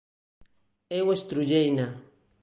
Eu 0.99 1.05
estrulleina. 1.13 1.87